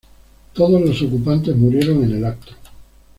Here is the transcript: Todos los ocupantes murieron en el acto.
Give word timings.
Todos 0.53 0.81
los 0.81 0.99
ocupantes 1.03 1.55
murieron 1.55 2.03
en 2.03 2.13
el 2.13 2.25
acto. 2.25 2.53